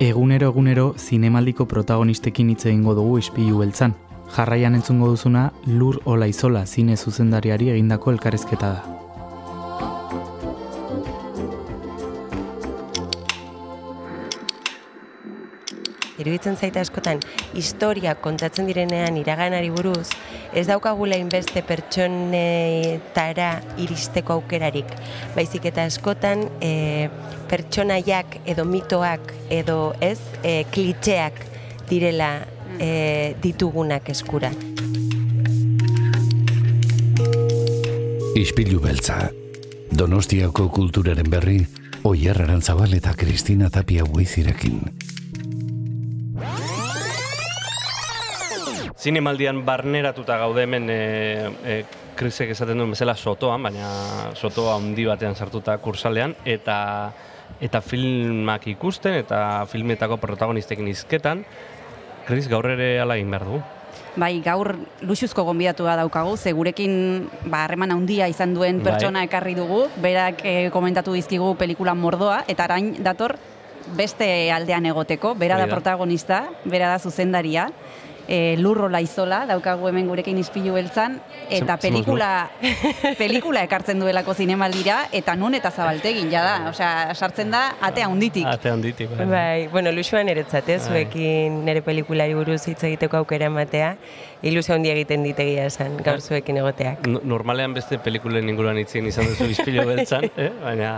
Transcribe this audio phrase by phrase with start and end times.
[0.00, 3.96] Egunero egunero zinemaldiko protagonistekin hitz egingo dugu ispilu beltzan.
[4.36, 9.07] Jarraian entzungo duzuna Lur Olaizola zine zuzendariari egindako elkarrezketa da.
[16.28, 17.22] Iruditzen zaita askotan
[17.56, 20.10] historia kontatzen direnean iraganari buruz,
[20.52, 23.50] ez daukagula inbeste pertsonetara
[23.80, 24.92] iristeko aukerarik.
[25.36, 27.08] Baizik eta askotan e,
[27.48, 31.40] pertsonaiak edo mitoak edo ez e, klitxeak
[31.88, 32.34] direla
[32.76, 34.52] e, ditugunak eskura.
[38.38, 39.24] Ispilu beltza.
[39.98, 41.62] Donostiako kulturaren berri,
[42.06, 44.84] Oier Arantzabal eta Kristina Tapia Buizirekin.
[48.98, 51.00] Zinemaldian barneratuta gaude hemen e,
[51.64, 51.78] e,
[52.18, 53.88] krisek esaten duen bezala sotoan, baina
[54.34, 56.78] sotoa handi batean sartuta kursalean, eta
[57.64, 61.44] eta filmak ikusten eta filmetako protagonistekin izketan,
[62.28, 63.60] Kris, gaur ere ala egin behar dugu.
[64.18, 64.74] Bai, gaur
[65.06, 66.92] luxuzko gonbidatua daukagu, ze gurekin
[67.46, 68.90] ba, harreman handia izan duen bai.
[68.90, 73.38] pertsona ekarri dugu, berak e, komentatu dizkigu pelikula mordoa, eta arain dator
[73.96, 75.70] beste aldean egoteko, bera da.
[75.70, 77.70] protagonista, bera da zuzendaria,
[78.28, 81.16] e, lurro laizola, daukagu hemen gurekin izpilu beltzan,
[81.50, 82.30] eta pelikula,
[83.20, 88.46] pelikula ekartzen duelako zinemaldira, eta nun eta zabaltegin, jada, osea, sartzen da, atea hunditik.
[88.46, 89.26] Atea hunditik, bai.
[89.32, 89.66] bai.
[89.72, 91.06] bueno, luxuan eretzat, ez, bai.
[91.06, 93.94] zuekin nire pelikulari buruz hitz egiteko aukera ematea,
[94.42, 97.06] ilusio handia egiten ditegia esan, gaur zuekin egoteak.
[97.26, 100.50] normalean beste pelikulen inguruan itzien izan duzu izpilu beltzan, eh?
[100.62, 100.92] baina...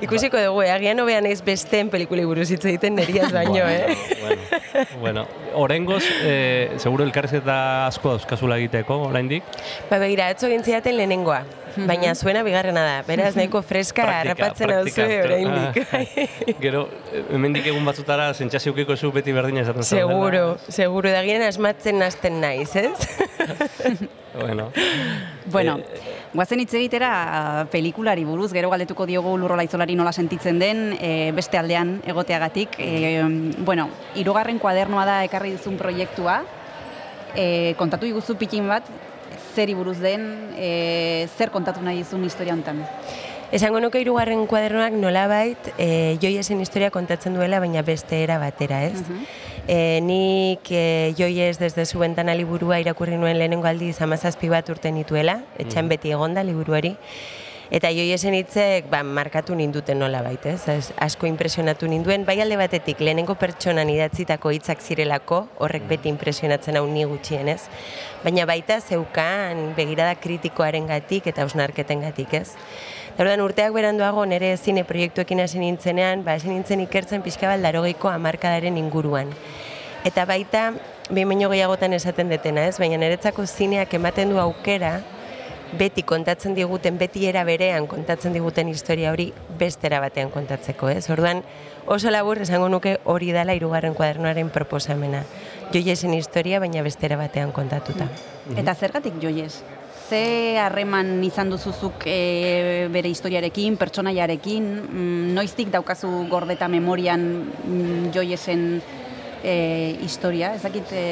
[0.00, 0.72] Ikusiko dugu, eh?
[0.72, 3.96] agian hobean ez besteen pelikule buruz hitz egiten neriaz baino, eh?
[4.22, 9.44] bueno, bueno, orengoz, eh, seguro elkarrezeta asko dauzkazula egiteko, oraindik?
[9.90, 11.42] Ba, begira, etzo gintziaten lehenengoa.
[11.76, 12.96] Baina zuena bigarrena da.
[13.06, 15.80] Beraz, nahiko freska harrapatzen hau zuen oraindik.
[15.92, 16.02] Ah.
[16.64, 16.86] Gero,
[17.30, 20.00] hemendik egun batzutara zentxaziukiko zu beti berdina esaten zuen.
[20.00, 21.12] Seguro, seguro.
[21.12, 22.92] Da ginen asmatzen nazten naiz, ez?
[24.40, 24.70] bueno.
[25.50, 30.92] Bueno, eh, guazen hitz egitera pelikulari buruz, gero galdetuko diogu lurrola itzolari nola sentitzen den,
[31.00, 32.76] e, beste aldean egoteagatik.
[32.78, 33.22] E,
[33.64, 33.88] bueno,
[34.20, 36.42] irugarren kuadernoa da ekarri duzun proiektua,
[37.34, 38.88] e, kontatu iguzu pikin bat,
[39.58, 40.22] zer buruz den,
[40.54, 42.84] e, zer kontatu nahi izun historia honetan?
[43.50, 49.02] Esango nuke irugarren kuadernoak nolabait e, joiesen historia kontatzen duela, baina beste era batera, ez?
[49.02, 49.22] Uh
[49.68, 54.90] e, nik e, joies desde zu bentana liburua irakurri nuen lehenengo aldiz amazazpi bat urte
[54.90, 56.96] nituela, etxan beti egonda liburuari,
[57.68, 60.86] Eta joi esen hitzek ba, markatu ninduten nola baita, ez?
[61.04, 65.90] asko impresionatu ninduen, bai alde batetik lehenengo pertsonan idatzitako hitzak zirelako, horrek mm.
[65.92, 67.60] beti impresionatzen hau ni gutxienez,
[68.22, 72.56] baina baita zeukan begirada kritikoaren gatik eta ausnarketen gatik, ez?
[73.20, 78.08] Orduan urteak beranduago nire zine proiektuekin hasi nintzenean, ba hasi nintzen ikertzen pixka bat larogeiko
[78.08, 79.34] amarkadaren inguruan.
[80.08, 80.70] Eta baita,
[81.12, 82.78] behin gehiagotan esaten detena, ez?
[82.80, 85.02] Baina niretzako zineak ematen du aukera,
[85.76, 91.08] beti kontatzen diguten, beti era berean kontatzen diguten historia hori bestera batean kontatzeko, ez?
[91.10, 91.42] Orduan,
[91.86, 95.24] oso labur esango nuke hori dela irugarren kuadernoaren proposamena.
[95.72, 98.08] Joiesen historia, baina bestera batean kontatuta.
[98.56, 99.60] Eta zergatik joies?
[100.08, 108.80] Ze harreman izan duzuzuk e, bere historiarekin, pertsonaiarekin, mm, noiztik daukazu gordeta memorian mm, joiesen
[109.44, 110.54] e, historia?
[110.56, 111.04] Ezakit, e,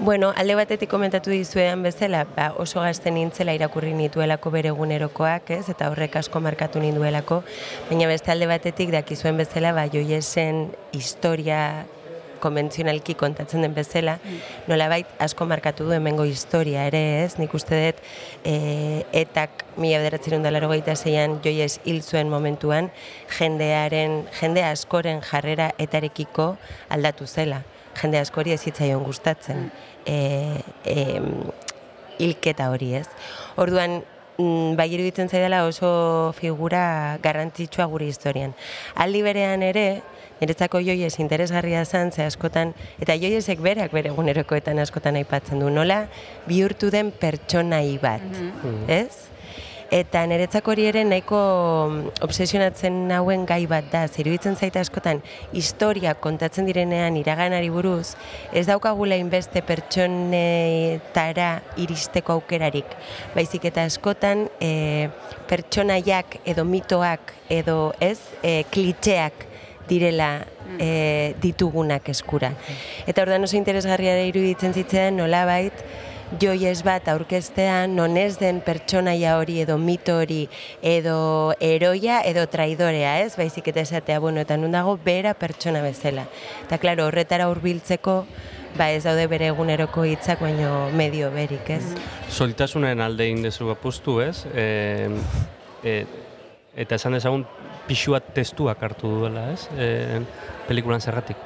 [0.00, 5.64] Bueno, alde batetik komentatu dizuean bezala, ba, oso gazten nintzela irakurri nituelako bere egunerokoak, ez?
[5.72, 7.40] Eta horrek asko markatu ninduelako,
[7.88, 11.86] baina beste alde batetik dakizuen bezala, ba, joiesen historia
[12.38, 14.20] konbentzionalki kontatzen den bezala,
[14.70, 17.34] nolabait asko markatu du hemengo historia ere, ez?
[17.42, 17.98] Nik uste dut
[18.46, 18.54] e,
[19.10, 22.92] etak mila bederatzen dut gaita zeian joies hil zuen momentuan,
[23.34, 26.52] jendearen, jende askoren jarrera etarekiko
[26.88, 27.64] aldatu zela.
[27.98, 29.68] Jende askori ez hitzaion gustatzen.
[29.68, 31.22] Mm e, e,
[32.18, 33.06] ilketa hori ez.
[33.60, 34.00] Orduan,
[34.38, 38.56] mm, bai iruditzen zaidala oso figura garrantzitsua gure historian.
[38.98, 40.02] Aldi berean ere,
[40.40, 46.06] niretzako joiez interesgarria zen, ze askotan, eta joiezek berak bere egunerokoetan askotan aipatzen du, nola
[46.46, 49.37] bihurtu den pertsonai bat, mm ez?
[49.88, 51.38] Eta niretzako hori ere nahiko
[51.88, 55.22] mm, obsesionatzen nauen gai bat da, zeruditzen zaita askotan,
[55.56, 58.12] historia kontatzen direnean iraganari buruz,
[58.52, 61.48] ez daukagula inbeste pertsonetara
[61.80, 62.92] iristeko aukerarik.
[63.32, 65.08] Baizik eta askotan e,
[65.48, 69.48] pertsonaiak edo mitoak edo ez e, klitxeak
[69.88, 70.34] direla
[70.76, 72.52] e, ditugunak eskura.
[73.08, 75.80] Eta ordan oso interesgarria iruditzen zitzen nola bait,
[76.36, 80.42] joies bat aurkestean non ez den pertsonaia hori edo mito hori
[80.82, 83.36] edo eroia edo traidorea, ez?
[83.36, 86.26] Baizik eta esatea, bueno, eta nun dago bera pertsona bezala.
[86.66, 88.24] Eta klaro, horretara hurbiltzeko
[88.76, 91.84] ba ez daude bere eguneroko hitzak baino medio berik, ez?
[92.28, 94.44] Solitasunen alde indezu apustu, ez?
[94.52, 95.08] E,
[95.82, 95.96] e,
[96.76, 97.46] eta esan dezagun
[97.88, 99.64] pixua testuak hartu duela, ez?
[99.80, 100.20] E,
[100.68, 101.40] pelikulan zergatik.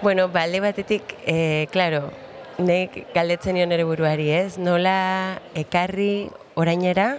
[0.00, 2.08] Bueno, ba, alde batetik, e, claro,
[2.60, 4.58] nek galdetzen nion ere buruari, ez?
[4.58, 6.28] Nola ekarri
[6.60, 7.18] orainera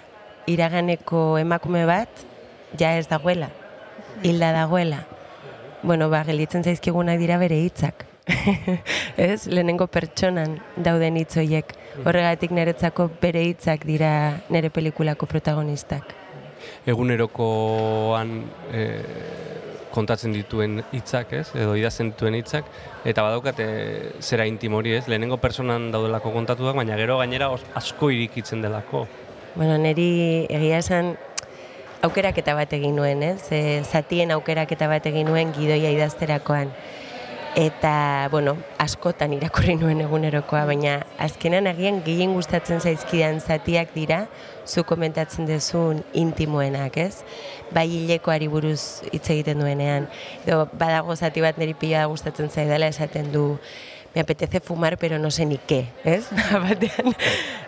[0.49, 2.23] iraganeko emakume bat
[2.77, 3.49] ja ez dagoela,
[4.23, 5.03] hilda dagoela.
[5.83, 8.05] Bueno, ba, gelditzen zaizkigunak dira bere hitzak.
[9.17, 9.47] ez?
[9.49, 11.73] Lehenengo pertsonan dauden hitz horiek.
[12.05, 14.11] Horregatik niretzako bere hitzak dira
[14.53, 16.13] nire pelikulako protagonistak.
[16.85, 18.35] Egunerokoan
[18.73, 18.83] e,
[19.91, 21.47] kontatzen dituen hitzak, ez?
[21.55, 22.67] Edo idazten dituen hitzak
[23.05, 23.65] eta badaukate
[24.21, 25.07] zera intimo hori, ez?
[25.11, 29.05] Lehenengo personan daudelako kontatuak, baina gero gainera asko irikitzen delako.
[29.55, 31.15] Bueno, neri egia esan
[32.01, 33.51] aukeraketa bat egin nuen, ez?
[33.51, 36.71] E, zatien aukeraketa bat egin nuen gidoia idazterakoan
[37.55, 44.25] eta, bueno, askotan irakurri nuen egunerokoa, baina azkenan agian gehien gustatzen zaizkidan zatiak dira,
[44.65, 47.23] zu komentatzen dezun intimoenak, ez?
[47.75, 50.07] Bai hilekoari buruz hitz egiten duenean.
[50.45, 53.45] Edo badago zati bat niri pila gustatzen zaidala esaten du,
[54.13, 56.25] me apetece fumar, pero no sé ni qué, ez?
[56.51, 57.15] Batean,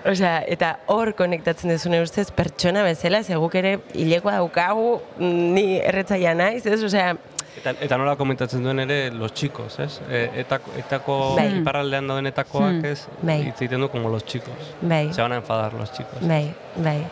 [0.06, 6.66] osea, eta hor konektatzen dezune ustez, pertsona bezala, seguk ere hilekoa daukagu, ni erretzaia naiz,
[6.68, 6.82] ez?
[6.84, 7.16] Osea,
[7.58, 10.00] Eta, eta nola komentatzen duen ere los chicos, ez?
[10.10, 11.50] E, etako, etako bai.
[11.60, 12.86] iparraldean dauden etakoak, hmm.
[12.90, 13.06] ez?
[13.22, 13.42] Bai.
[13.48, 14.74] Hitz egiten du como los chicos.
[14.82, 15.14] Bai.
[15.14, 16.26] Se van a enfadar los chicos.
[16.28, 17.04] Bai, bai.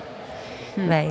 [0.75, 0.89] Hmm.
[0.89, 1.05] Bai.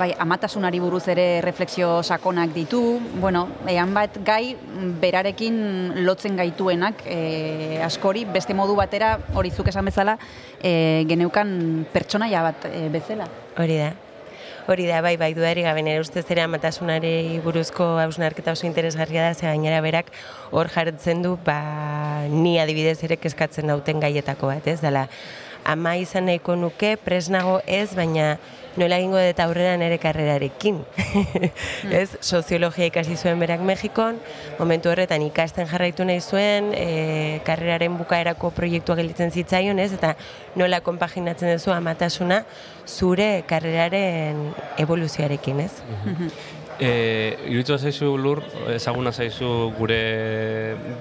[0.00, 2.80] Bai, amatasunari buruz ere refleksio sakonak ditu.
[3.20, 4.54] Bueno, ean bat gai
[5.02, 10.16] berarekin lotzen gaituenak e, askori, beste modu batera, hori zuk esan bezala,
[10.62, 11.52] e, geneukan
[11.92, 13.28] pertsonaia bat e, bezala.
[13.60, 13.90] Hori da.
[14.70, 19.32] Hori da, bai, bai, dudari gabe nire ustez ere amatasunari buruzko hausnarketa oso interesgarria da,
[19.34, 20.12] ze gainera berak
[20.54, 21.56] hor jartzen du, ba,
[22.30, 25.08] ni adibidez ere kezkatzen dauten gaietako bat, ez, dela,
[25.66, 28.36] ama izan nahiko nuke, presnago ez, baina
[28.76, 30.80] nola egingo dut aurrera nere karrerarekin.
[30.80, 31.92] Mm.
[32.00, 34.20] ez, soziologia ikasi zuen berak Mexikon,
[34.58, 40.14] momentu horretan ikasten jarraitu nahi zuen, e, karreraren bukaerako proiektua gelditzen zitzaion, ez, eta
[40.60, 42.44] nola konpaginatzen duzu amatasuna
[42.86, 45.72] zure karreraren evoluzioarekin, ez?
[46.04, 48.40] Mm E, Iruditu zaizu lur,
[48.72, 50.00] ezaguna zaizu gure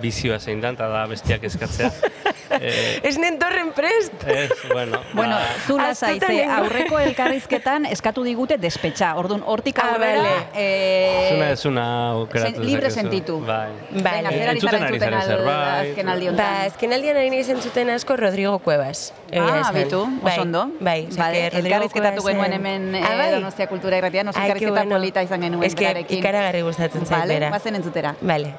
[0.03, 1.91] bizioa zein da, eta da bestiak eskatzea.
[2.49, 4.23] Eh, ez nentorren prest.
[4.25, 4.97] Ez, bueno.
[5.13, 5.51] Bueno, ba.
[5.67, 9.11] zula zaize, aurreko elkarrizketan eskatu digute despetxa.
[9.21, 10.31] Orduan, hortik ah, aurrera...
[10.57, 11.85] Eh, zuna, zuna,
[12.23, 13.37] okeratu Libre sentitu.
[13.45, 13.69] Bai.
[14.01, 15.91] Bai, entzuten ari zaren zer, bai.
[15.91, 19.13] Azken aldi Ba, azken aldian ari nire entzuten asko Rodrigo Cuevas.
[19.29, 20.65] Ah, bitu, bai, osondo.
[20.81, 21.31] Bai, bai.
[21.61, 23.29] Elkarrizketatu genuen hemen ah, bai.
[23.37, 27.49] Donostia Kultura Irratia, nos elkarrizketa polita izan genuen es que ikaragarri gustatzen zait vale, bera.
[27.49, 28.15] Bazen entzutera.
[28.21, 28.53] Vale.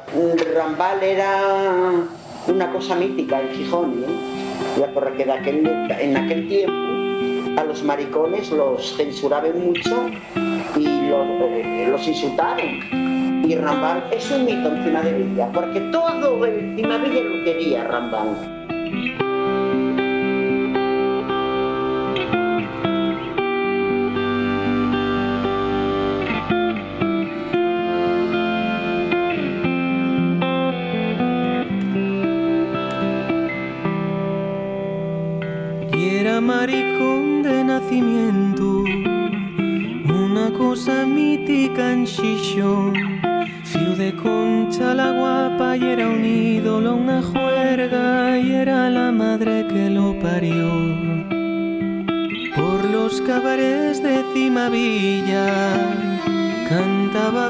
[0.55, 1.31] Rambal era
[2.47, 4.87] una cosa mítica en Gijón, ¿eh?
[4.95, 10.09] porque de aquel, en aquel tiempo a los maricones los censuraban mucho
[10.77, 13.45] y los, eh, los insultaron.
[13.49, 17.85] Y Rambal es un mito encima de Villa, porque todo encima de Villa lo quería
[17.85, 18.60] Rambal.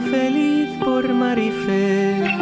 [0.01, 2.41] Feliz por Marifé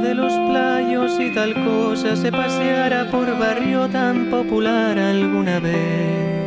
[0.00, 6.41] de los playos y tal cosa se paseara por barrio tan popular alguna vez.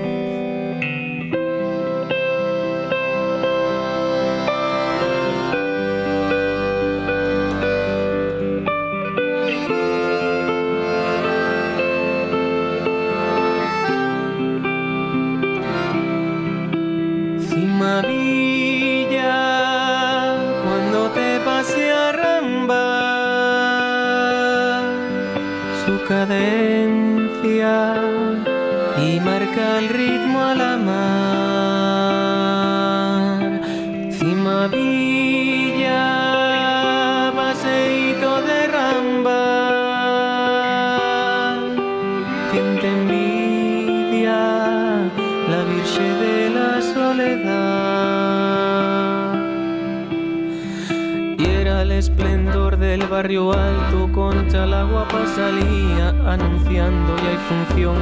[52.77, 57.95] Del barrio alto, Concha la guapa salía anunciando ya hay función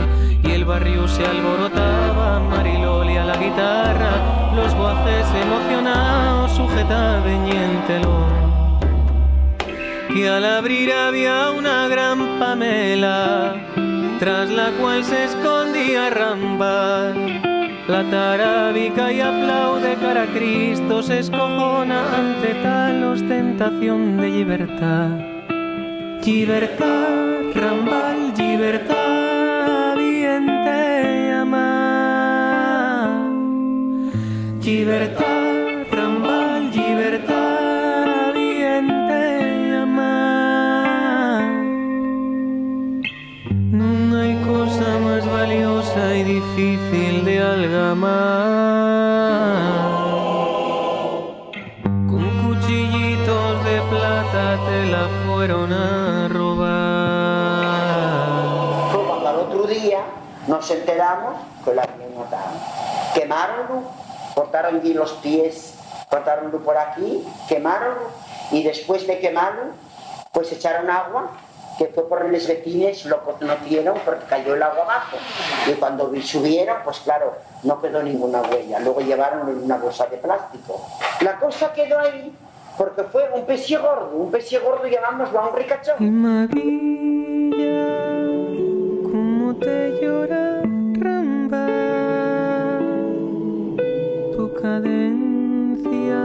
[0.44, 7.84] y el barrio se alborotaba, Mariloli a la guitarra, los guajes emocionados sujetaban y el
[7.86, 8.80] telón.
[10.14, 13.56] Que al abrir había una gran pamela,
[14.20, 17.53] tras la cual se escondía Rambal.
[17.88, 25.10] La tarábica y aplaude cara a Cristo, se escojona ante tal ostentación de libertad.
[26.26, 31.60] Libertad, rambal, libertad, bien te ama.
[34.64, 35.33] Libertad,
[47.94, 48.02] Con
[52.44, 56.72] cuchillitos de plata te la fueron a robar.
[58.92, 60.00] Fue cuando al otro día
[60.48, 62.54] nos enteramos que la habían matado.
[63.14, 63.84] Quemaronlo,
[64.34, 65.76] cortaron allí los pies,
[66.10, 68.10] cortaronlo por aquí, quemaronlo
[68.50, 69.66] y después de quemarlo,
[70.32, 71.30] pues echaron agua
[71.78, 75.18] que fue por los vecinos, lo conocieron porque cayó el agua abajo.
[75.68, 78.80] Y cuando subieron, pues claro, no quedó ninguna huella.
[78.80, 80.86] Luego llevaron una bolsa de plástico.
[81.22, 82.36] La cosa quedó ahí
[82.78, 86.22] porque fue un pecio gordo, un pecio gordo llamámoslo a un ricachón.
[86.22, 86.54] María,
[89.04, 90.62] cómo te llora
[94.36, 96.22] tu cadencia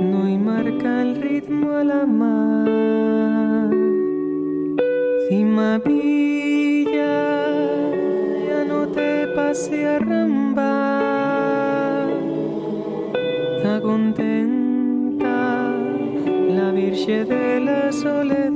[0.00, 2.97] no y marca el ritmo a la mar.
[5.28, 7.44] Cima Villa,
[8.48, 10.70] ya no te pase a Ramba,
[13.58, 15.70] está contenta
[16.48, 18.47] la Virgen de la Soledad.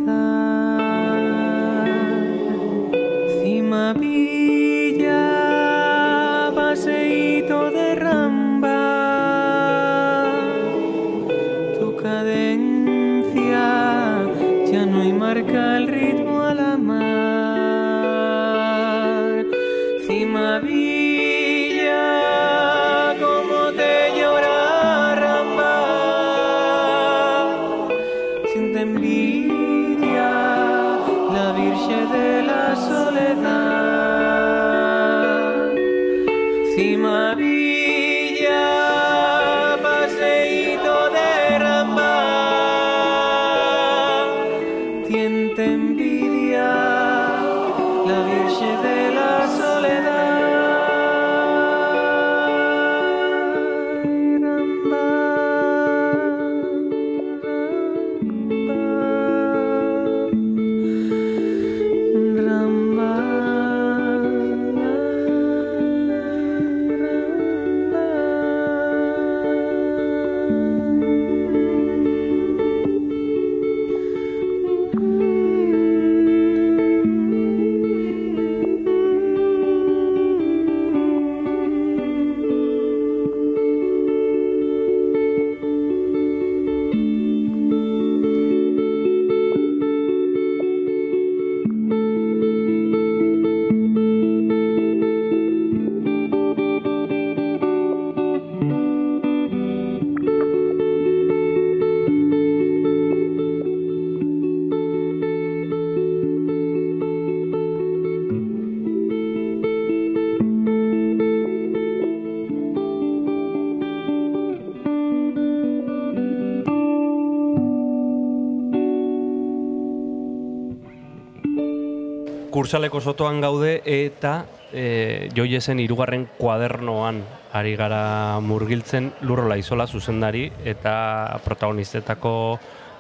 [122.63, 127.17] Kursaleko sotoan gaude eta e, joiesen hirugarren kuadernoan
[127.59, 132.35] ari gara murgiltzen lurrola izola zuzendari eta protagonistetako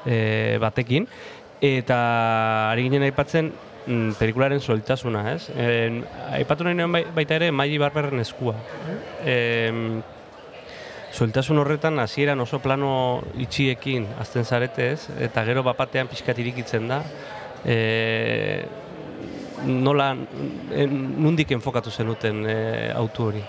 [0.03, 1.07] e, batekin.
[1.63, 2.01] Eta
[2.73, 3.53] ari ginen aipatzen
[3.87, 5.47] mm, pelikularen soltasuna, ez?
[5.55, 6.03] E,
[6.41, 8.59] aipatu nahi nuen bai- baita ere Maili Barberren eskua.
[9.23, 9.39] E,
[11.13, 15.07] Soltasun horretan hasieran oso plano itxiekin azten zarete, ez?
[15.23, 17.05] Eta gero bapatean pixkat irikitzen da.
[17.63, 18.65] E,
[19.67, 20.17] nola,
[20.71, 22.57] en, nundik enfokatu zenuten e,
[22.95, 23.43] autu hori?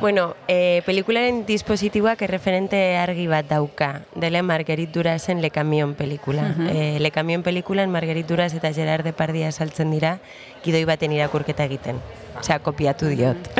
[0.00, 4.02] Bueno, e, pelikularen dispositiboak erreferente argi bat dauka.
[4.14, 6.54] Dele Marguerite Durasen Le Camion pelikula.
[6.68, 10.18] e, Le Camion pelikulan Marguerite Duras eta Gerard Depardia saltzen dira
[10.64, 12.02] gidoi baten irakurketa egiten.
[12.40, 13.50] Osea, kopiatu diot.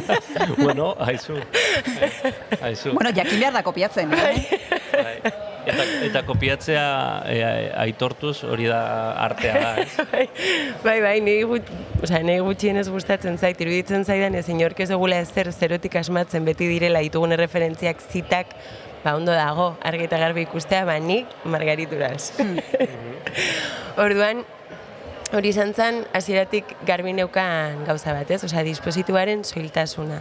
[0.62, 1.40] bueno, haizu.
[2.60, 2.92] haizu.
[3.00, 5.40] Bueno, jakin behar da kopiatzen, eh?
[5.68, 6.84] Eta, eta kopiatzea
[7.28, 7.40] e,
[7.84, 8.80] aitortuz hori da
[9.26, 9.88] artea da, ez?
[10.12, 10.26] bai,
[10.84, 15.20] bai, bai, niri, gut, oza, niri gutxienez gustatzen zait, iruditzen zaidan ez inork ez dugula
[15.24, 18.54] ezer zerotik asmatzen beti direla ditugune referentziak zitak,
[19.04, 22.32] ba ondo dago, argi eta garbi ikustea, ba nik margarituraz.
[24.04, 24.44] Orduan,
[25.32, 28.42] hori izan zen, hasieratik garbi neukan gauza bat, ez?
[28.44, 30.20] Osea, disposituaren soiltasuna.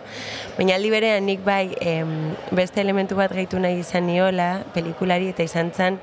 [0.58, 2.14] Baina aldi berean nik bai em,
[2.56, 6.00] beste elementu bat gehitu nahi izan niola, pelikulari eta izan zen,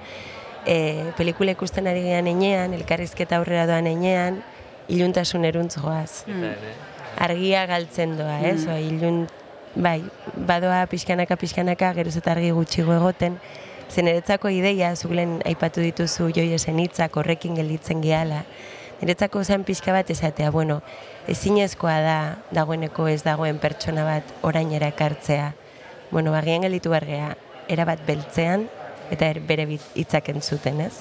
[0.66, 4.42] e, pelikula ikusten ari gean enean, elkarrizketa aurrera doan enean,
[4.88, 6.24] iluntasun eruntz goaz.
[6.26, 6.74] Ere,
[7.16, 8.66] Argia galtzen doa, ez?
[8.66, 9.24] Oa, ilun,
[9.74, 10.02] bai,
[10.48, 13.38] badoa pixkanaka, pixkanaka, geroz eta argi gutxigo egoten,
[13.88, 18.42] zeneretzako ideia, zuk lehen aipatu dituzu joiesen hitzak horrekin gelditzen gehala,
[19.00, 20.80] niretzako zen pixka bat esatea, bueno,
[21.28, 22.18] ezinezkoa da
[22.54, 25.52] dagoeneko ez dagoen pertsona bat orainera ekartzea.
[26.10, 27.34] Bueno, bagian gelditu bargea,
[27.68, 28.68] erabat beltzean,
[29.10, 30.94] eta er, bere hitzak entzuten, ez?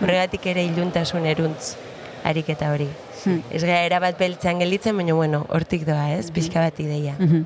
[0.00, 1.76] Horregatik ere iluntasun eruntz
[2.26, 2.88] ariketa hori.
[3.26, 6.30] Ez gara erabat beltzean gelditzen, baina bueno, hortik doa, ez?
[6.34, 7.16] Pixka bat ideia.
[7.18, 7.44] Mhm.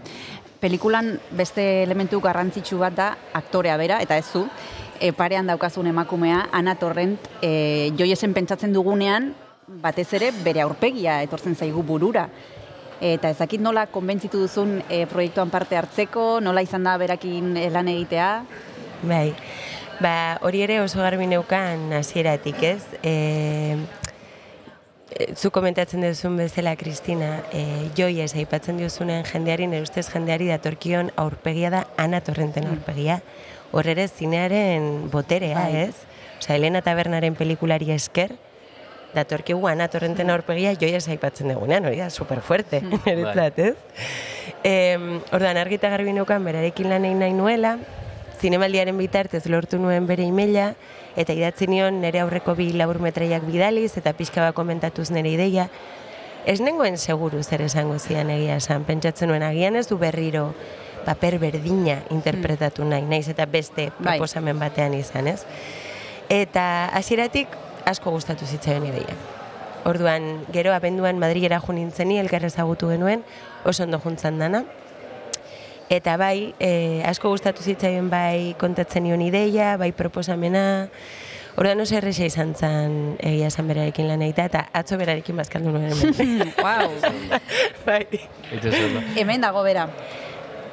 [0.63, 4.45] Pelikulan beste elementu garrantzitsu bat da aktorea bera, eta ez zu,
[5.01, 9.33] e, parean daukazun emakumea, Ana Torrent, e, joiesen pentsatzen dugunean,
[9.67, 12.29] batez ere bere aurpegia etortzen zaigu burura.
[13.03, 17.89] Eta ezakit nola konbentzitu duzun e, proiektuan parte hartzeko, nola izan da berakin e, lan
[17.91, 18.29] egitea,
[19.03, 19.35] Bai,
[19.99, 22.85] ba, hori ere oso garbi neukan hasieratik, ez?
[23.03, 23.15] E,
[25.11, 30.47] e, zu komentatzen duzun bezala, Kristina, e, joi ez aipatzen diozunen jendeari, nire ustez jendeari
[30.53, 33.19] datorkion aurpegia da Ana Torrenten aurpegia.
[33.73, 35.89] Hor ere zinearen boterea, Bai.
[35.89, 36.07] ez?
[36.39, 38.37] Osa, Elena Tabernaren pelikulari esker,
[39.15, 43.75] datorkigu Ana Torrenten aurpegia joi ez aipatzen dugunean, hori da superfuerte, niretzat, ez?
[44.65, 47.77] Em, orduan, argi eta garbi neukan berarekin lan egin nahi nuela,
[48.43, 50.73] zinemaldiaren bitartez lortu nuen bere imela,
[51.17, 55.69] eta idatzi nion nire aurreko bi laburmetraiak bidaliz, eta pixka bat komentatuz nire ideia.
[56.47, 60.49] Ez nengoen seguru zer esango zian egia esan, pentsatzen nuen agian ez du berriro
[61.07, 64.17] paper berdina interpretatu nahi, naiz eta beste Bai.
[64.17, 65.43] proposamen batean izan, ez?
[66.33, 67.51] Eta hasieratik
[67.87, 69.17] asko gustatu zitzaion ideia.
[69.85, 73.25] Orduan, gero abenduan Madrilera jo nintzeni, elkar ezagutu genuen,
[73.65, 74.63] oso ondo juntzan dana.
[75.91, 80.65] Eta bai, e, asko gustatu zitzaion bai kontatzen nion ideia, bai proposamena,
[81.53, 85.91] Orduan oso erresa izan zen egia esan berarekin lan egitea, eta atzo berarekin bazkaldu nuen
[85.93, 86.53] hemen.
[86.65, 86.95] wow.
[87.85, 88.07] bai.
[89.21, 89.85] Hemen dago bera.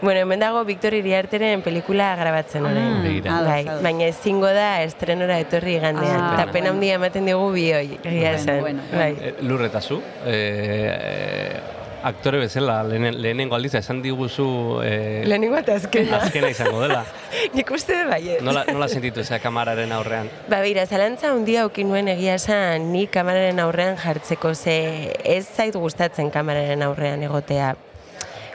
[0.01, 3.01] Bueno, hemen dago Victor Iriarteren pelikula grabatzen orain.
[3.03, 3.33] Begira.
[3.37, 6.21] ados, Bai, baina ezingo da estrenora etorri igandean.
[6.21, 6.77] Ah, Eta pena bueno.
[6.77, 8.59] handia ematen digu bioi, egia Bueno, esan.
[8.61, 9.11] bueno, Bai.
[9.19, 11.59] E, lurretazu, e,
[12.01, 16.21] aktore bezala, lehenen, lehenengo aldiz esan diguzu e, Lehenengo eta azkena.
[16.23, 17.03] azkena izango dela.
[17.53, 18.39] Nik uste dut baiet.
[18.41, 20.31] Nola, nola sentitu zea kamararen aurrean?
[20.47, 25.75] Ba, beira, zalantza handia auki nuen egia esan ni kameraren aurrean jartzeko, ze ez zait
[25.75, 27.75] gustatzen kameraren aurrean egotea.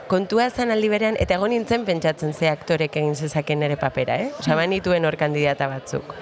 [0.07, 4.29] Kontua zen aldi berean, eta egon nintzen pentsatzen ze aktorek egin zezaken nire papera, eh?
[4.39, 6.13] Osa, banituen hor kandidata batzuk.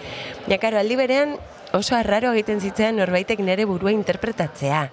[0.47, 1.35] Ja, karo, aldi berean
[1.75, 4.85] oso arraro egiten zitzaidan norbaitek nire burua interpretatzea.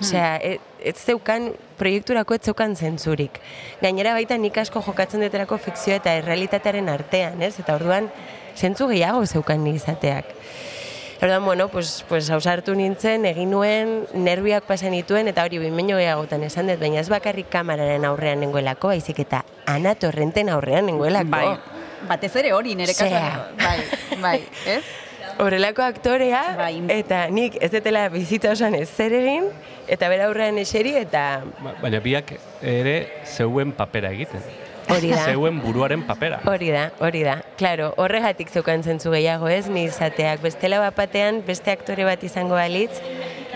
[0.00, 3.38] Osea, e, ez zeukan, proiekturako ez zeukan zentzurik.
[3.80, 7.54] Gainera baita nik asko jokatzen deterako fikzio eta errealitatearen artean, ez?
[7.62, 8.10] Eta orduan,
[8.56, 10.34] zentzu gehiago zeukan ni izateak.
[11.22, 16.42] Orduan, bueno, pues, pues hausartu nintzen, egin nuen, nerviak pasan nituen, eta hori bimeño gehiagotan
[16.44, 21.30] esan dut, baina ez bakarrik kamararen aurrean nengoelako, baizik eta Ana Torrenten aurrean nengoelako.
[21.30, 21.54] Bai.
[22.08, 23.56] Batez ere hori nire kasuan.
[23.62, 23.78] Bai,
[24.20, 24.82] bai, ez?
[25.40, 26.82] Horrelako aktorea, Bai.
[26.92, 29.48] eta nik ez detela bizitza osan ez zer egin,
[29.88, 34.44] eta bera aurrean eseri, eta Ba- Baina biak ere zeuen papera egiten.
[34.88, 35.24] Hori da.
[35.30, 36.40] Zeuen buruaren papera.
[36.50, 37.38] Hori da, hori da.
[37.60, 40.42] Claro, horregatik zeukan zentzu gehiago ez, ni izateak.
[40.44, 43.00] Bestela bapatean, beste aktore bat izango balitz,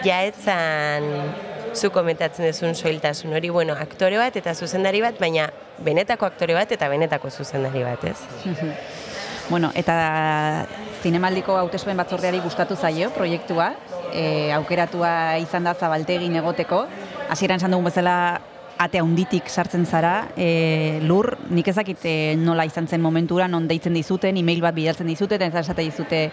[0.06, 1.08] ja etzan
[1.74, 5.48] zu komentatzen duzun soiltasun hori, bueno, aktore bat eta zuzendari bat, baina
[5.84, 8.18] benetako aktore bat eta benetako zuzendari bat, ez?
[9.48, 10.66] Bueno, eta
[11.00, 13.70] zinemaldiko hautespen batzordeari gustatu zaio proiektua,
[14.12, 16.82] e, aukeratua izan da zabaltegin egoteko,
[17.32, 18.16] hasieran esan dugun bezala
[18.78, 23.94] ate handitik sartzen zara, e, lur, nik ezakit e, nola izan zen momentura, non deitzen
[23.94, 26.28] dizuten, email bat bidaltzen dizuten, eta esate dizute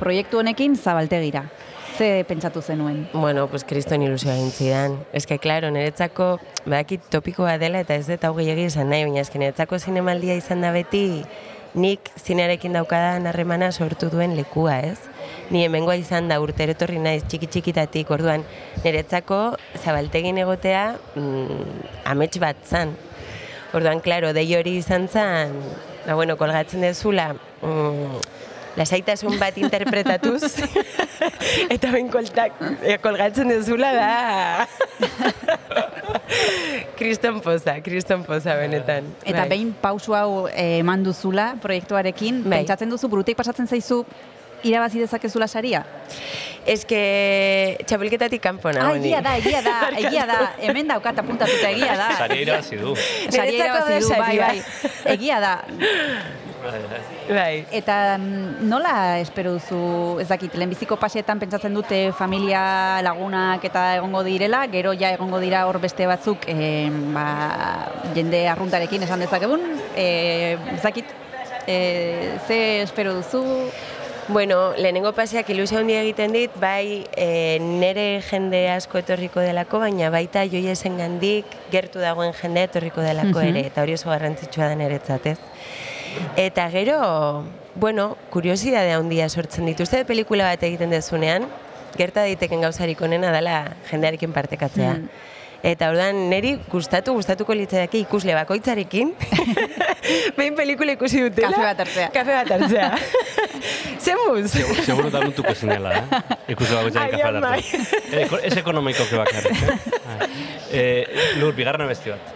[0.00, 1.44] proiektu honekin zabaltegira.
[1.92, 3.06] Ze pentsatu zenuen?
[3.12, 4.94] Bueno, pues kriston ilusioa egin zidan.
[5.12, 9.20] Ez que, claro, niretzako, badakit topikoa dela eta ez dut hau gehiagi esan nahi, baina
[9.20, 11.22] ez que niretzako zinemaldia izan da beti,
[11.74, 15.11] nik zinearekin daukadan harremana sortu duen lekua, ez?
[15.52, 18.44] Ni hemengoa izan da urtero etorri naiz txiki txikitatik, orduan
[18.80, 19.40] niretzako
[19.82, 22.94] zabaltegin egotea mm, amets bat zan.
[23.76, 25.52] Orduan, claro, dei hori izan zen,
[26.06, 28.16] ba, bueno, kolgatzen dezula, mm,
[28.80, 30.54] lasaitasun bat interpretatuz,
[31.74, 34.10] eta bain koltak, e, kolgatzen dezula da...
[36.98, 39.08] kriston poza, kriston poza benetan.
[39.24, 39.48] Eta bai.
[39.52, 42.62] behin pausu hau eh, eman duzula proiektuarekin, Bai.
[42.62, 44.04] pentsatzen duzu burutik pasatzen zaizu
[44.62, 45.84] irabazi dezakezula saria?
[46.66, 51.72] Ez que txapelketatik kanpo nago Ah, egia da, egia da, egia da, hemen daukat apuntatuta
[51.74, 52.12] egia da.
[52.18, 52.94] Saria irabazi du.
[53.30, 54.56] Saria irabazi du, bai, bai.
[55.16, 55.56] Egia da.
[56.62, 57.64] Bai.
[57.74, 64.22] Eta mm, nola espero duzu, ez dakit, lehenbiziko pasetan pentsatzen dute familia lagunak eta egongo
[64.26, 67.26] direla, gero ja egongo dira hor beste batzuk eh, ba,
[68.14, 71.10] jende arruntarekin esan dezakegun, eh, ez dakit,
[71.66, 73.42] eh, ze espero duzu,
[74.32, 80.08] Bueno, lehenengo paseak ilusio handia egiten dit, bai e, nere jende asko etorriko delako, baina
[80.14, 83.48] baita joiesen gandik gertu dagoen jende etorriko delako Mhm.
[83.50, 85.38] ere, eta hori oso garrantzitsua da niretzat, ez?
[86.36, 91.44] Eta gero, bueno, kuriosidade handia sortzen dituzte pelikula bat egiten dezunean,
[91.98, 94.94] gerta daiteken gauzarik onena dela jendearekin partekatzea.
[94.94, 95.08] Mm.
[95.62, 99.12] Eta ordan neri gustatu, gustatuko litzaiake ikusle bakoitzarekin.
[100.36, 101.52] Behin pelikula ikusi dutela.
[101.54, 102.08] Kafe bat hartzea.
[102.16, 102.88] Kafe bat hartzea.
[104.04, 104.50] Zemuz?
[104.82, 106.56] Seguro, da nutuko zinela, eh?
[106.58, 107.60] Bago jain Agian kafa bai.
[107.62, 108.40] hartu.
[108.42, 109.78] Ez ekonomiko que bakarrik, eh?
[110.72, 112.34] Eh, Lur, bigarren abesti bat.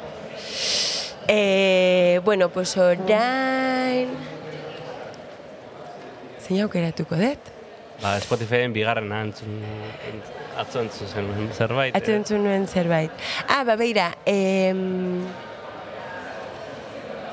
[1.26, 4.14] Eh, bueno, pues orain...
[6.46, 7.50] Zein aukeratuko dut?
[7.98, 9.58] Ba, Spotifyen bigarren antzun,
[10.58, 11.94] atzo entzun zen zerbait.
[11.94, 11.98] eh?
[11.98, 13.10] Atzo entzun nuen zerbait.
[13.48, 15.24] Ah, ba, beira, em...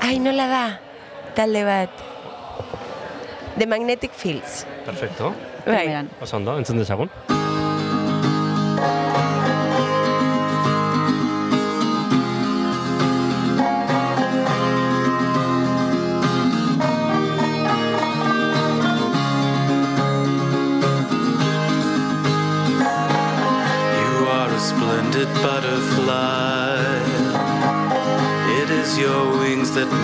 [0.01, 0.65] Ai, nola da?
[1.36, 1.89] Talde bat.
[3.57, 4.65] The Magnetic Fields.
[4.86, 5.33] Perfecto.
[5.65, 5.88] Bai.
[6.21, 7.09] Oso ondo, entzun dezagun.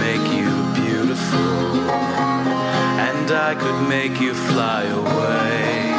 [0.06, 1.90] Make you beautiful.
[3.10, 5.94] And I could make you fly away.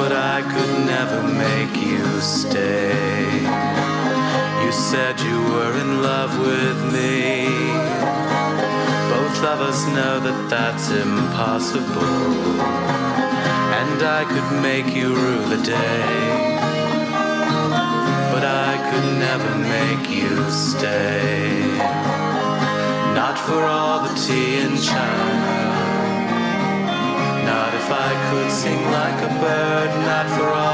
[0.00, 3.40] But I could never make you stay.
[4.64, 7.46] You said you were in love with me.
[9.14, 12.80] Both of us know that that's impossible
[13.80, 16.59] and I could make you rue the day.
[18.90, 21.78] Could never make you stay.
[23.14, 25.60] Not for all the tea in China.
[27.46, 29.90] Not if I could sing like a bird.
[30.10, 30.69] Not for all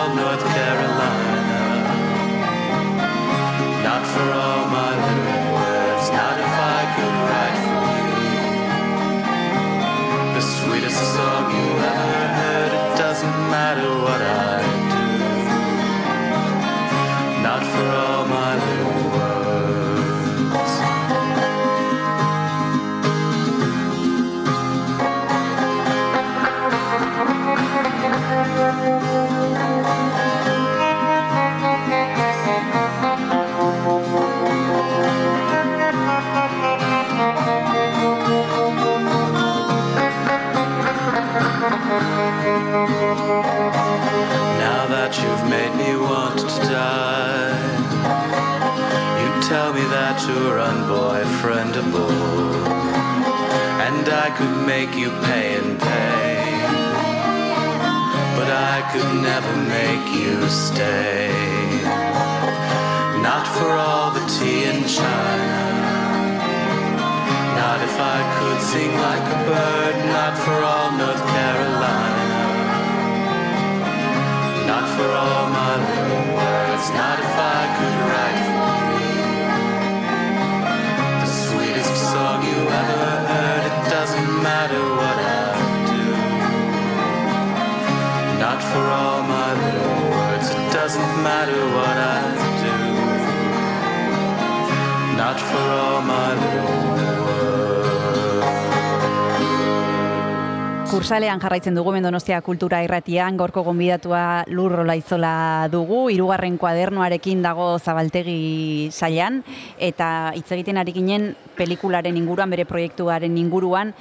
[51.46, 52.10] unboyfriendable,
[53.86, 56.60] and I could make you pay and pay,
[58.36, 61.30] but I could never make you stay.
[63.22, 65.62] Not for all the tea in China.
[67.60, 72.44] Not if I could sing like a bird, not for all North Carolina.
[74.66, 77.65] Not for all my little words, not if I
[88.76, 92.20] for all my little words, it doesn't matter what I
[92.64, 92.76] do.
[95.16, 96.74] Not for all my little.
[100.90, 108.88] Kursalean jarraitzen dugu Mendonostia Kultura Irratian, gorko gonbidatua Lur Olaizola dugu, hirugarren kuadernoarekin dago Zabaltegi
[108.92, 109.42] sailan
[109.78, 113.92] eta hitz egiten ari ginen pelikularen inguruan, bere proiektuaren inguruan.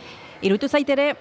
[0.45, 1.15] Irutu zaitere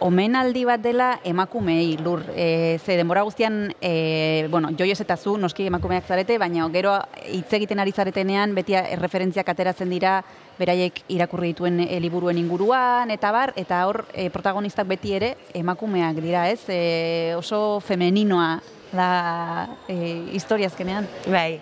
[0.00, 2.22] omenaldi bat dela emakumeei lur.
[2.34, 7.52] E, ze denbora guztian, e, bueno, joios eta zu, noski emakumeak zarete, baina gero hitz
[7.52, 10.22] egiten ari zaretenean, beti referentziak ateratzen dira,
[10.58, 16.20] beraiek irakurri dituen e, liburuen inguruan, eta bar, eta hor e, protagonistak beti ere emakumeak
[16.22, 16.64] dira, ez?
[16.68, 18.58] E, oso femeninoa
[18.92, 19.96] da e,
[20.32, 21.08] historiazkenean.
[21.28, 21.60] Bai,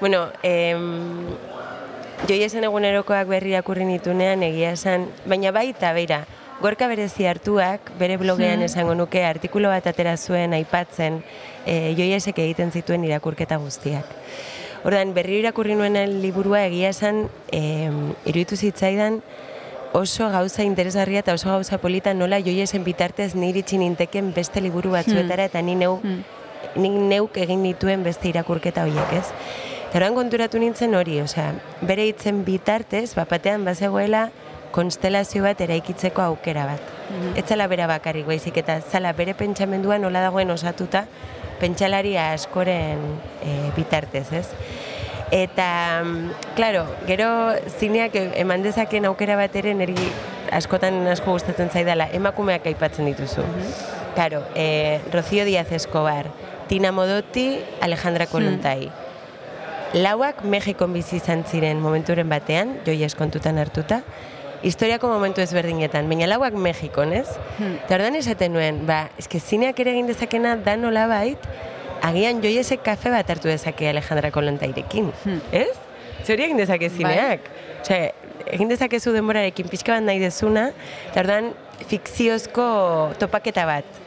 [0.00, 1.26] bueno, em,
[2.28, 6.24] joi esan egunerokoak berri irakurri nitunean egia esan, baina baita beira,
[6.60, 8.68] Gorka berezi hartuak, bere blogean hmm.
[8.68, 11.22] esango nuke, artikulo bat atera zuen aipatzen
[11.64, 14.10] e, joiesek egiten zituen irakurketa guztiak.
[14.84, 17.62] Ordan berri irakurri nuen liburua egia esan, e,
[18.28, 19.22] iruditu zitzaidan,
[19.96, 25.46] oso gauza interesgarria eta oso gauza polita nola joiesen bitartez niri txininteken beste liburu batzuetara
[25.46, 25.50] hmm.
[25.50, 26.20] eta ni neu, hmm.
[26.76, 29.24] nik neuk egin dituen beste irakurketa horiek, ez?
[29.90, 34.28] Eta konturatu nintzen hori, osea, bere hitzen bitartez, bapatean bazegoela,
[34.70, 36.80] konstelazio bat eraikitzeko aukera bat.
[37.10, 37.68] Mm -hmm.
[37.68, 41.06] bera bakarrik baizik eta zala bere pentsamendua nola dagoen osatuta
[41.60, 42.98] pentsalaria askoren
[43.44, 44.48] e, bitartez, ez?
[45.30, 46.02] Eta,
[46.56, 49.94] claro, gero zineak eman dezaken aukera bat ere neri
[50.50, 53.42] askotan asko gustatzen zaidala, emakumeak aipatzen dituzu.
[53.42, 56.26] Mm Claro, e, Rocío Díaz Escobar,
[56.66, 58.86] Tina Modotti, Alejandra Kolontai.
[58.90, 60.02] Hmm.
[60.02, 64.02] Lauak Mexikon bizi izan ziren momenturen batean, joi eskontutan hartuta,
[64.62, 67.28] historiako momentu ezberdinetan, baina lauak Mexikon, ez?
[67.58, 67.76] Hmm.
[67.84, 71.46] Eta ordan esaten nuen, ba, eske zineak ere egin dezakena da nola bait,
[72.04, 75.40] agian joiesek kafe bat hartu dezake Alejandra Kolontairekin, hmm.
[75.52, 75.72] ez?
[76.26, 76.96] Zer egin dezake bai.
[76.98, 77.48] zineak?
[77.88, 78.02] Bai.
[78.50, 80.70] egin dezakezu denborarekin pixka bat nahi dezuna,
[81.10, 81.52] eta ordan
[81.88, 82.64] fikziozko
[83.20, 84.00] topaketa bat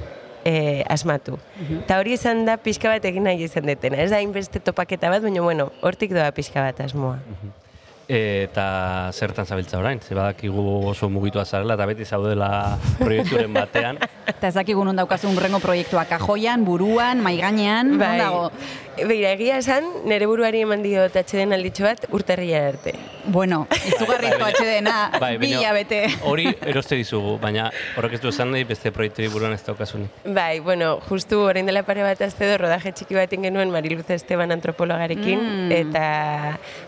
[0.44, 1.38] e, asmatu.
[1.56, 1.84] Mhm.
[1.86, 4.02] Eta hori izan da pixka bat egin nahi izan detena.
[4.04, 7.20] Ez da inbeste topaketa bat, baina bueno, hortik doa pixka bat asmoa.
[7.24, 7.63] Mhm
[8.08, 14.00] eta zertan zabiltza orain, ze badakigu oso mugitua zarela eta beti zaudela proiekturen batean.
[14.28, 18.18] Eta ez dakigu non daukazun rengo proiektua kajoian, buruan, maiganean, bai.
[18.20, 18.50] dago?
[18.94, 22.94] Beira, egia esan, nire buruari eman dio atxeden alditxo bat urterria arte.
[23.34, 26.04] Bueno, izugarrizko bai, atxedena, bai, bila bete.
[26.30, 30.06] Hori eroste dizugu, baina horrek ez du esan nahi beste proiektu buruan ez daukazuni.
[30.38, 34.54] Bai, bueno, justu orain dela pare bat azte do, rodaje txiki bat genuen Mariluz Esteban
[34.54, 35.72] antropologarekin, mm.
[35.82, 36.06] eta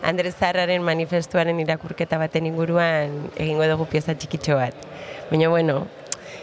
[0.06, 4.90] Andrez Zarraren manifestuaren irakurketa baten inguruan egingo dugu pieza txikitxo bat.
[5.32, 5.82] Baina, bueno,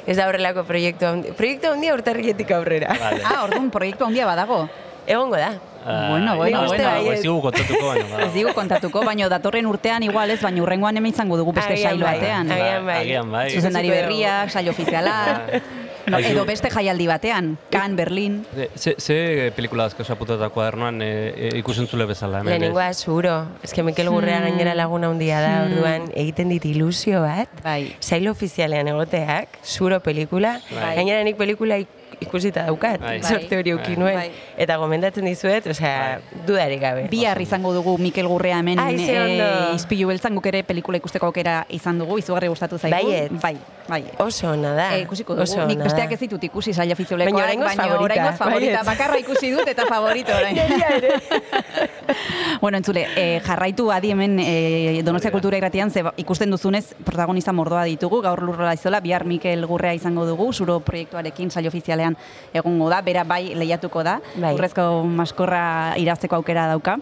[0.06, 1.38] ez da horrelako proiektu handi.
[1.38, 2.98] Proiektu handia urtarrietik aurrera.
[3.00, 3.24] Vale.
[3.24, 4.66] ah, orduan proiektu handia badago.
[5.08, 5.52] Egongo da.
[5.84, 7.12] Uh, bueno, bueno, bueno.
[7.12, 8.20] Ez digu kontatuko, baina.
[8.24, 12.06] Ez digu kontatuko, baina datorren urtean igual ez, baina urrengoan hemen izango dugu beste sailo
[12.08, 12.52] batean.
[12.52, 13.00] Agian bai.
[13.02, 13.48] Agian bai.
[13.52, 15.16] Zuzendari berria, saio ofiziala.
[16.04, 18.42] No, edo beste jaialdi batean, Kan, Berlin.
[18.76, 22.42] Ze, ze pelikula dazko zaputata kuadernoan e, e, ikusentzule bezala?
[22.44, 23.38] Lehenengoa, zuro.
[23.64, 24.50] Ez que Mikel Gurrea hmm.
[24.50, 25.72] gainera laguna handia da, hmm.
[25.72, 27.48] orduan egiten dit ilusio bat.
[27.64, 27.96] Bai.
[28.02, 30.58] Zailo ofizialean egoteak, zuro pelikula.
[30.74, 30.96] Bai.
[31.00, 31.80] Gainera nik pelikula
[32.24, 33.18] ikusita daukat, bai.
[33.24, 33.96] sorte hori bai.
[33.98, 34.16] nuen.
[34.18, 34.32] Bai.
[34.58, 36.42] Eta gomendatzen dizuet, osea, bai.
[36.48, 37.08] dudarik gabe.
[37.12, 41.64] Bihar izango dugu Mikel Gurrea hemen Ai, e, izpilu beltzan guk ere pelikula ikusteko aukera
[41.70, 43.12] izan dugu, izugarri gustatu zaigu.
[43.12, 43.56] Bai, bai,
[43.88, 44.02] bai.
[44.24, 44.90] Oso ona da.
[44.98, 48.32] E, ikusiko dugu, Oso nik besteak ez ditut ikusi zaila fiziolekoak, baina oraingoz favorita.
[48.40, 48.84] favorita.
[48.88, 50.58] Bakarra ikusi dut eta favorito orain.
[52.62, 57.84] bueno, entzule, e, jarraitu adi hemen e, Donostia Kultura Irratian, ze ikusten duzunez protagonista mordoa
[57.90, 62.13] ditugu, gaur lurrola izola, bihar Mikel Gurrea izango dugu, zuro proiektuarekin, saio ofizialean
[62.54, 64.54] egongo da, bera bai lehiatuko da, bai.
[64.58, 67.00] urrezko maskorra irazteko aukera dauka.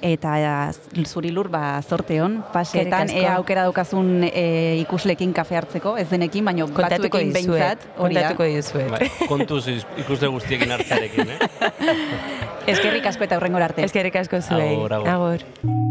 [0.00, 0.72] Eta
[1.04, 6.48] zuri lur ba zorte hon pasetan ea aukera daukazun e, ikuslekin kafe hartzeko ez denekin
[6.48, 8.90] baino batzuekin beintzat kontatuko dizuet.
[8.96, 11.38] Bai, kontuz ikusle guztiekin hartzarekin eh?
[12.72, 13.84] Eskerrik asko eta hurrengora arte.
[13.84, 14.72] Eskerrik asko zuei.
[14.72, 15.14] Agor, agor.
[15.18, 15.89] agor.